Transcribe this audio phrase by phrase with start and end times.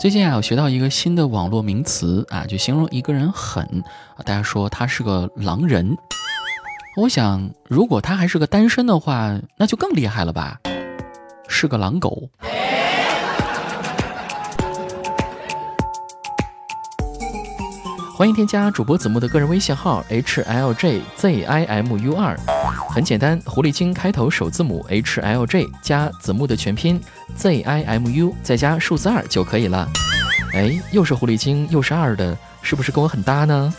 [0.00, 3.62] 最近啊，我学到一个新的网络名词啊，就形容一个人狠
[4.16, 5.94] 啊，大家说他是个狼人。
[6.96, 10.58] 我想，如果他还是个单身的话，那就更厉害了吧，
[11.48, 12.30] 是个狼狗。
[18.16, 22.38] 欢迎添加主播子木的个人微信号 h l j z i m u 二，
[22.92, 27.00] 很简单，狐狸精开头首字母 h l j 加子木的全拼
[27.36, 29.88] z i m u 再加数字二就可以了。
[30.52, 33.72] 哎，又是狐狸精又是二的，是不是跟我很搭呢？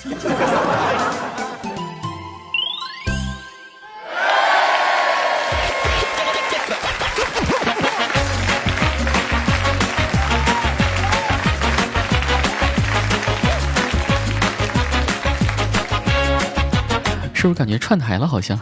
[17.91, 18.26] 串台了？
[18.26, 18.58] 好像。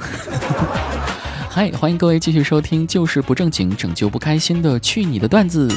[1.51, 5.71] 嗨，欢迎各位继续收听，就是不正经，拯救不开心的，去你的段子。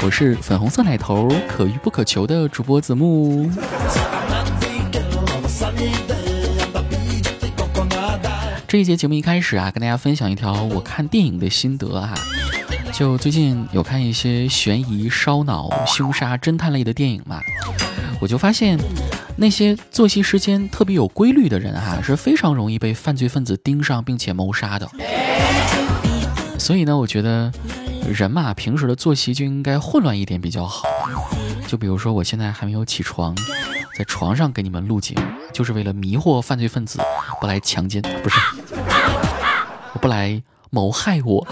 [0.00, 3.50] 我是粉红色奶头，可遇不可求的主播子木。
[8.68, 12.14] 这一节节目一开始啊，跟大家分享一条我看电影的心得啊。
[12.92, 17.40] 就最近有看一些悬疑、烧脑、凶杀、侦探类的电影嘛，
[18.20, 18.78] 我就发现。
[19.36, 24.88] 那些作息时间特别有规律的人哈， 是非常容易被犯罪分子盯上并且谋杀的。
[26.58, 27.52] 所以呢，我觉得
[28.08, 30.88] 人嘛，平时的作息就应该混乱一点比较好。
[31.66, 33.34] 就比如说，我现在还没有起床，
[33.98, 37.00] 在床上给你们录节目，就是为了迷惑犯罪分子，
[37.40, 38.38] 不来强奸，不是，
[40.00, 40.40] 不来
[40.70, 41.46] 谋害我。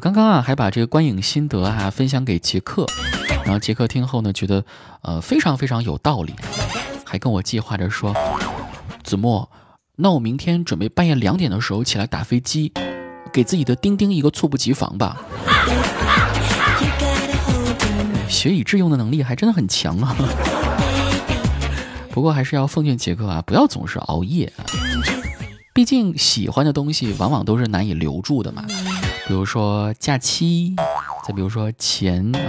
[0.00, 2.86] 刚刚啊，还把这个观影心得啊分享给杰克，
[3.44, 4.64] 然后杰克听后呢，觉得
[5.02, 6.34] 呃非常非常有道理，
[7.04, 8.14] 还跟我计划着说，
[9.04, 9.48] 子墨，
[9.96, 12.72] 那我明天准备半夜两点的时候起来打飞机，
[13.30, 15.20] 给自己的丁丁一个猝不及防吧。
[18.26, 20.16] 学以致用的能力还真的很强啊。
[22.10, 24.64] 不过还是要奉劝杰克啊，不要总是熬夜啊，
[25.74, 28.64] 毕竟喜欢的东西往往都是难以留住的嘛。
[29.30, 30.74] 比如说假期，
[31.24, 32.42] 再比如说钱啊，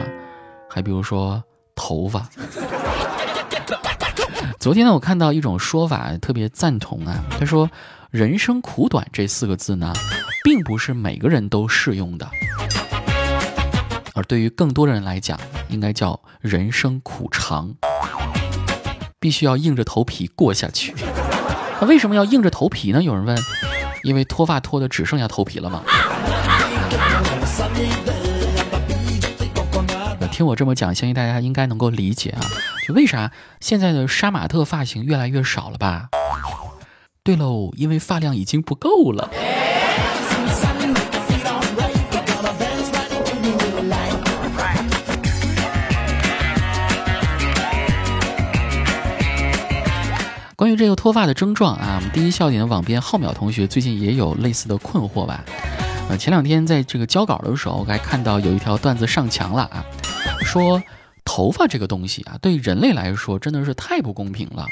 [0.68, 1.44] 还比如说
[1.76, 2.28] 头发。
[4.60, 7.70] 昨天呢，我看到一种说法特别赞同啊，他说
[8.10, 9.94] “人生苦短”这四个字呢，
[10.44, 12.28] 并不是每个人都适用的，
[14.16, 15.40] 而对于更多人来讲，
[15.70, 17.76] 应该叫“人生苦长”，
[19.22, 20.96] 必须要硬着头皮过下去。
[21.80, 23.04] 那为什么要硬着头皮呢？
[23.04, 23.38] 有人问，
[24.02, 25.84] 因为脱发脱的只剩下头皮了吗？
[30.32, 32.42] 听我这么讲，相信大家应该能够理解啊，
[32.88, 36.08] 就为啥现在的杀马特发型越来越少了吧？
[37.24, 39.30] 对喽，因为发量已经不够了。
[50.56, 55.44] 关于这个脱发的症状啊，我们第一笑点的网编浩淼同学最近也有类似的困惑吧？
[56.12, 59.86] 呃，前两天在这个交稿的时候，我还看到有一条段子上墙了啊，
[60.42, 60.84] 说
[61.24, 64.66] 头发这个东西啊，对人类来说真的是太不公平了。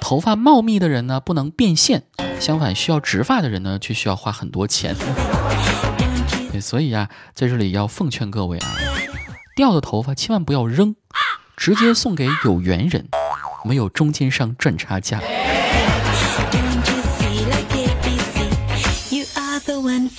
[0.00, 2.04] 头发茂密的人呢，不能变现，
[2.40, 4.96] 相反，需要植发的人呢，却需要花很多钱。
[6.62, 8.68] 所以啊，在这里要奉劝各位啊，
[9.54, 10.96] 掉的头发千万不要扔，
[11.58, 13.06] 直接送给有缘人，
[13.66, 15.20] 没有中间商赚差价。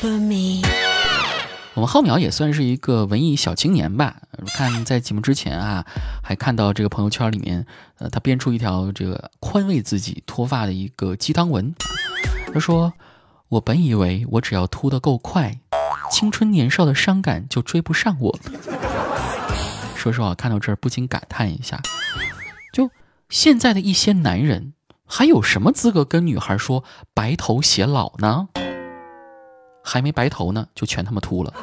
[0.01, 4.15] 我们浩淼也算是一个文艺小青年吧。
[4.55, 5.85] 看在节目之前啊，
[6.23, 7.65] 还看到这个朋友圈里面，
[7.97, 11.75] 呃，他编出一条这个宽慰自己脱发的一个鸡汤文。
[12.53, 12.93] 他说
[13.49, 15.59] ：“我本以为我只要秃得够快，
[16.09, 18.39] 青春年少的伤感就追不上我。”
[19.97, 21.81] 说实话，看到这儿不禁感叹一下：
[22.71, 22.89] 就
[23.29, 24.71] 现在的一些男人，
[25.05, 28.47] 还有什么资格跟女孩说白头偕老呢？
[29.83, 31.53] 还没白头呢，就全他妈秃了。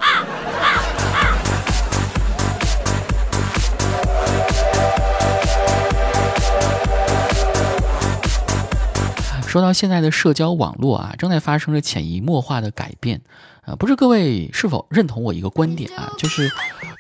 [9.47, 13.23] 说到现在的社交网络啊，正在发生着潜移默化的改变
[13.63, 16.13] 啊，不知各位是否认同我一个观点啊？
[16.19, 16.51] 就是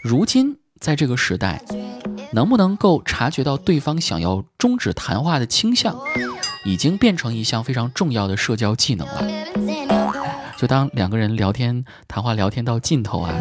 [0.02, 1.62] 如今在这个时代，
[2.32, 5.98] 能不能够察觉到对方想要终止谈话的倾向，
[6.64, 9.55] 已经变成一项非常重要的社交技能了。
[10.66, 13.32] 当两个人聊天谈话聊天到尽头啊，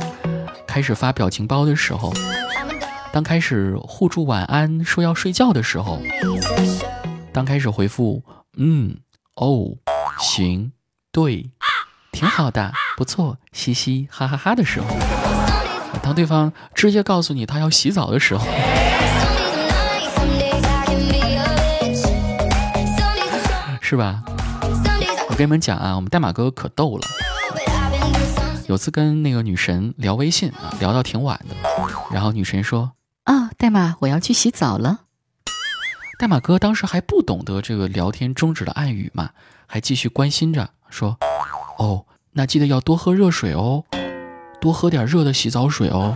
[0.68, 2.14] 开始发表情包的时候，
[3.12, 6.00] 当开始互助晚安说要睡觉的时候，
[7.32, 8.24] 当开始回复
[8.58, 8.98] 嗯
[9.36, 9.76] 哦
[10.20, 10.72] 行
[11.12, 11.50] 对，
[12.12, 14.88] 挺好的，不错，嘻嘻哈哈哈的时候，
[16.02, 18.46] 当对方直接告诉你他要洗澡的时候，
[23.82, 24.24] 是吧？
[25.36, 27.02] 我跟你们讲啊，我们代码哥哥可逗了。
[28.68, 31.56] 有次跟那个女神聊微信啊，聊到挺晚的，
[32.10, 32.94] 然后女神说
[33.26, 35.02] ：“啊，代码，我要去洗澡了。”
[36.18, 39.32] 代码哥当时还不懂得这个聊天终止的暗语嘛，
[39.68, 41.18] 还继续关心着说
[41.80, 43.84] ：“哦，那记得要多喝热水哦，
[44.62, 46.16] 多喝点热的洗澡水哦。”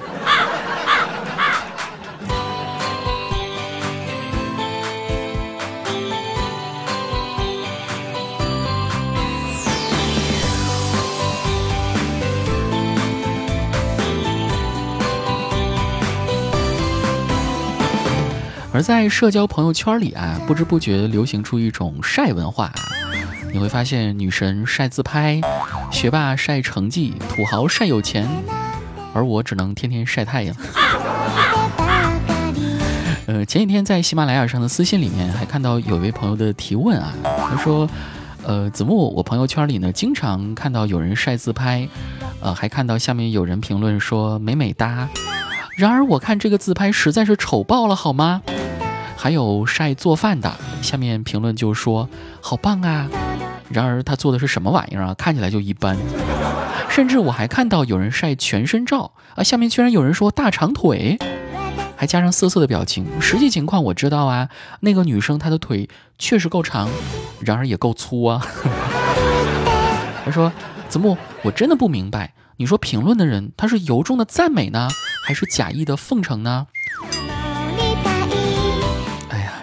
[18.79, 22.71] 而在社交朋友圈里啊，不知不觉流行出一种晒文化。
[23.51, 25.41] 你会发现，女神晒自拍，
[25.91, 28.25] 学霸晒成绩，土豪晒有钱，
[29.13, 30.55] 而我只能天天晒太阳。
[33.27, 37.85] 呃，前几天在喜马拉雅上的私信里面，还看到有一位朋友的提问啊，他说
[38.47, 41.85] ：“呃，子木，我朋友圈里呢，经常看到有人晒自拍，
[42.39, 45.09] 呃，还看到下面有人评论说美美哒。
[45.75, 48.41] 然而我看这个自拍实在是丑爆了，好吗？”
[49.21, 50.49] 还有晒做饭的，
[50.81, 52.07] 下面评论就说
[52.39, 53.05] 好棒啊！
[53.69, 55.13] 然而他做的是什么玩意儿啊？
[55.15, 55.97] 看起来就一般。
[56.89, 61.17] 甚至我还看到有人晒全身照啊，下面居然有人说大长腿，
[61.97, 63.05] 还加上色色的表情。
[63.19, 64.47] 实际情况我知道啊，
[64.79, 66.89] 那个女生她的腿确实够长，
[67.41, 68.41] 然而也够粗啊。
[70.23, 70.49] 他说
[70.87, 74.87] 子木，我真的不明白，你说评论的人他是由衷的赞美呢，
[75.27, 76.67] 还是假意的奉承呢？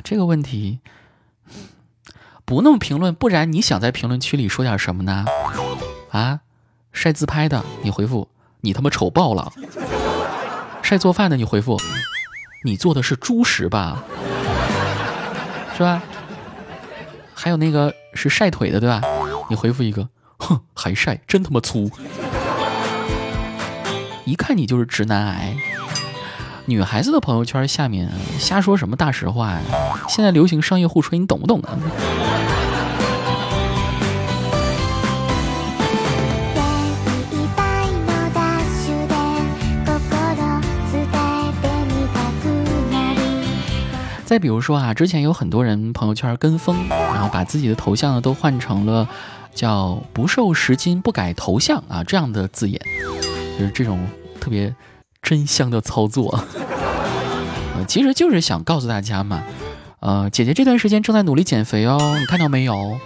[0.08, 0.78] 这个问题
[2.44, 5.24] 不那么评论，不然你想在评论区里说点什么呢？
[6.12, 6.42] 啊，
[6.92, 8.28] 晒自拍的你回复
[8.60, 9.52] 你他妈丑爆了；
[10.80, 11.76] 晒做饭的你回复
[12.62, 14.00] 你做的是猪食吧，
[15.76, 16.00] 是吧？
[17.34, 19.02] 还有那个是晒腿的对吧？
[19.50, 20.08] 你回复一个
[20.38, 21.90] 哼，还晒，真他妈粗！
[24.24, 25.56] 一看你就是直男癌。
[26.68, 28.10] 女孩子的朋友圈下面
[28.40, 29.60] 瞎说什么大实话呀？
[30.08, 31.78] 现在流行商业互吹，你懂不懂啊？
[44.24, 49.08] 再比如说啊，之前有很多人朋友圈跟风，然后把自己的头像呢都换成了
[49.54, 52.80] 叫“不瘦十斤不改头像”啊这样的字眼，
[53.56, 54.04] 就是这种
[54.40, 54.74] 特别。
[55.26, 56.38] 真香的操作，
[57.74, 59.42] 呃， 其实就是想告诉大家嘛，
[59.98, 62.96] 呃，姐姐这段时间正在努力减肥哦，你看到没有？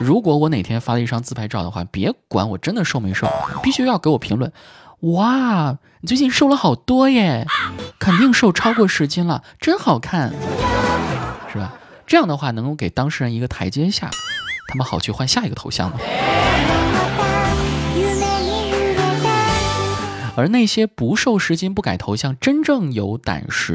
[0.00, 3.28] 如果我哪天发了一张自拍照的话，别管我真的瘦没瘦，
[3.62, 4.50] 必须要给我评论，
[5.00, 7.46] 哇，你最近瘦了好多耶，
[7.98, 10.32] 肯定瘦超过十斤了，真好看，
[11.52, 11.74] 是吧？
[12.06, 14.08] 这样的话能够给当事人一个台阶下，
[14.68, 15.92] 他们好去换下一个头像。
[20.36, 23.74] 而那些不瘦十斤不改头像、真正有胆识、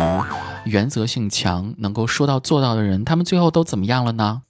[0.65, 4.43] 原则性强、能够说到做到的人，他们最后都怎么样了呢？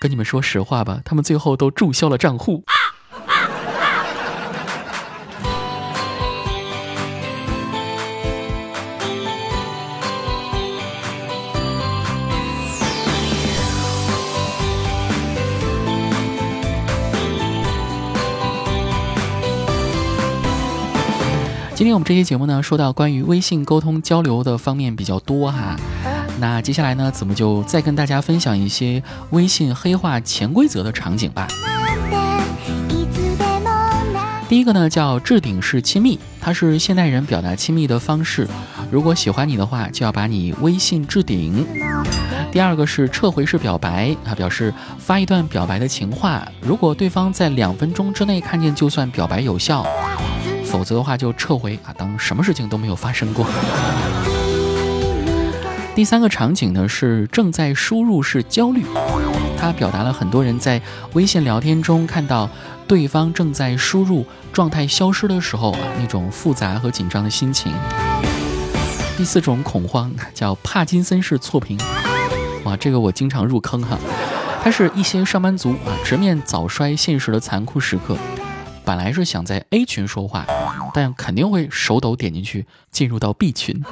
[0.00, 2.64] 跟你们说实话吧，他们最后都注销了账户。
[21.98, 25.74] 我们这期节目呢，说到关于微信沟通交流的方面比较多哈。
[26.38, 31.48] 那接下来呢，子木就再跟大家分享一些微信黑化潜规则的场景吧。
[34.48, 38.46] 第一个呢叫置顶式亲密，它是现代人表达亲密的方式。
[38.92, 41.66] 如果喜欢你的话，就要把你微信置顶。
[42.52, 49.84] 第二个是撤回式表白，它表示发一段表白的情话，如果对方在两分钟之内看见，就算表白有效。
[50.70, 53.46] 否则的话就撤回啊，当什么事情都没有发生过。
[55.94, 58.84] 第三个场景呢是正在输入式焦虑，
[59.58, 60.80] 它表达了很多人在
[61.14, 62.48] 微信聊天中看到
[62.86, 67.72] 对方正在输入状态消失的时候啊那种复杂和紧张的心情。
[69.16, 71.76] 第四种恐慌叫帕金森式错评，
[72.62, 73.98] 哇，这个我经常入坑哈，
[74.62, 78.16] 它是一些上班族啊直面早衰现实的残酷时刻。
[78.88, 80.46] 本来是想在 A 群说话，
[80.94, 83.84] 但肯定会手抖点进去，进入到 B 群。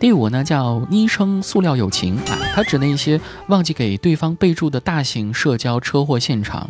[0.00, 6.68] 第五呢叫昵称塑料友情啊，它指那些忘记给对方备注的大型社交车祸现场。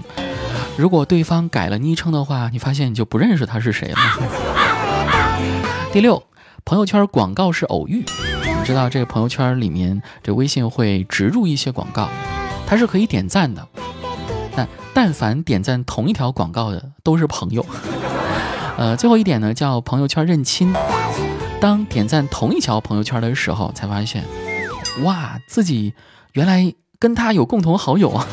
[0.76, 3.98] 如果对方改了昵称的话，你发现你就不认识他是谁了。
[5.90, 6.22] 第六，
[6.66, 8.04] 朋友圈广告是偶遇。
[8.64, 12.08] 知道这个朋友圈里面，这微信会植入一些广告，
[12.66, 13.66] 它是可以点赞的。
[14.54, 17.64] 但但凡点赞同一条广告的都是朋友。
[18.78, 20.72] 呃，最后一点呢叫朋友圈认亲。
[21.60, 24.24] 当点赞同一条朋友圈的时候，才发现，
[25.02, 25.94] 哇，自己
[26.32, 28.26] 原来跟他有共同好友啊。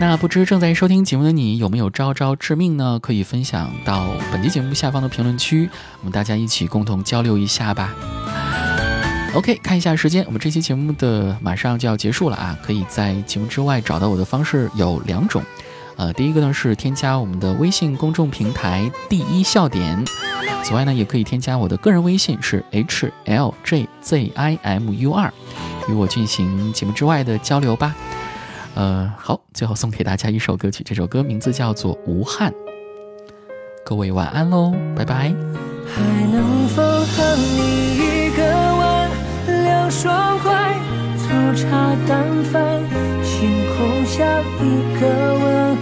[0.00, 2.98] 那不知正在收听节目的你有没有招招致命呢？
[3.00, 5.70] 可以分享到本期节目下方的评论区，
[6.00, 7.94] 我们大家一起共同交流一下吧。
[9.34, 12.58] OK，看一下时间，我们这期节目的马上就要结束了啊！
[12.62, 15.42] 可以在节目之外找到我的方式有两种，
[15.96, 20.04] 呃，第一个呢是添加我们的微信公众平台第一笑点，
[20.62, 25.32] 此外呢也可以添加我的个人微信是 h l j z i m u 二，
[25.88, 27.94] 与我进行节目之外的交流吧。
[28.74, 32.50] 呃，好，最后送给大家一首歌曲，这首歌名字叫做《无憾》。
[33.84, 35.32] 各位晚安喽，拜拜。
[35.86, 36.02] 还
[36.32, 38.42] 能否和你一个
[38.76, 39.10] 碗，
[39.46, 40.74] 两双筷，
[41.18, 42.82] 粗茶淡饭，
[43.22, 45.06] 星空下一个
[45.38, 45.76] 吻，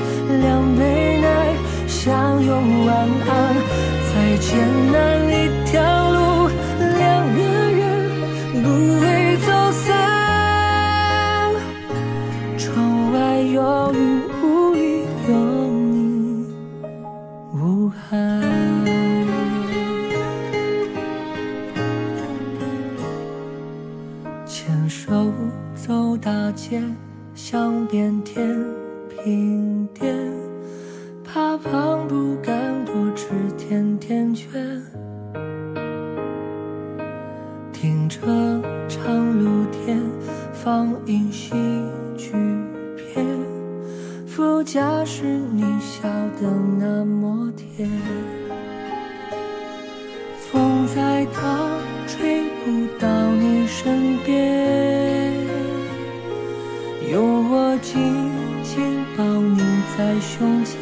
[60.12, 60.76] 在胸前，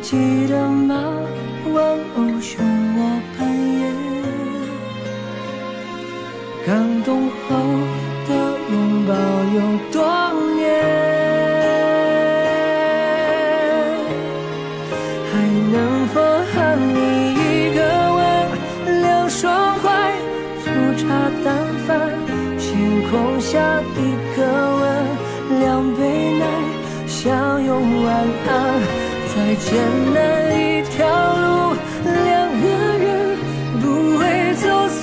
[0.00, 0.94] 记得吗？
[1.74, 1.82] 玩
[2.14, 2.64] 偶熊
[2.96, 2.98] 我
[3.36, 3.44] 扮
[3.80, 3.82] 演，
[6.64, 7.34] 感动后
[29.56, 29.74] 艰
[30.12, 30.20] 难
[30.58, 31.06] 一条
[31.36, 32.64] 路，两个
[32.98, 33.38] 人
[33.80, 34.22] 不会
[34.56, 35.02] 走散。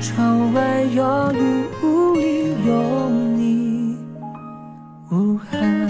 [0.00, 3.98] 窗外有雨，屋里有你，
[5.10, 5.86] 无憾。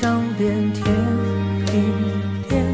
[0.00, 0.86] 想变甜
[1.66, 1.68] 一
[2.48, 2.64] 点，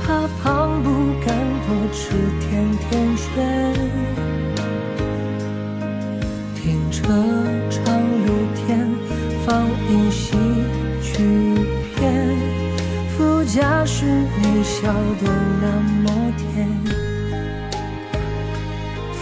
[0.00, 0.88] 怕胖不
[1.26, 3.26] 敢多吃甜甜圈。
[6.54, 7.02] 停车
[7.68, 7.82] 场
[8.26, 8.88] 露天
[9.44, 10.36] 放映喜
[11.02, 11.12] 剧
[11.96, 11.98] 片，
[13.08, 14.86] 副驾驶你笑
[15.20, 15.26] 得
[15.60, 15.66] 那
[16.04, 16.68] 么甜，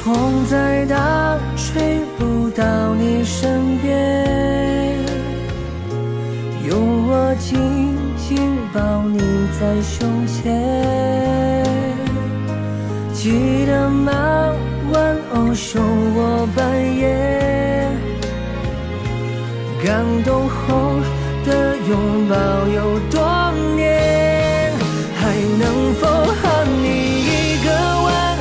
[0.04, 1.27] 风再大。
[8.28, 8.37] 紧
[8.75, 9.18] 抱你
[9.58, 11.64] 在胸前，
[13.14, 14.52] 记得吗？
[14.92, 15.82] 玩偶熊
[16.14, 16.61] 我扮
[16.94, 17.97] 演，
[19.82, 21.00] 感动后
[21.47, 22.37] 的拥抱
[22.68, 23.16] 有多
[23.75, 24.73] 年？
[25.16, 26.85] 还能否和你
[27.25, 27.66] 一个
[28.04, 28.37] 碗，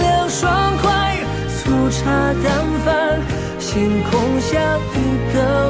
[0.00, 1.16] 两双筷，
[1.54, 3.20] 粗茶淡饭，
[3.60, 4.58] 星空下
[4.96, 5.67] 一个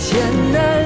[0.00, 0.18] 艰
[0.50, 0.79] 难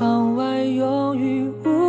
[0.00, 1.79] 窗外有雨。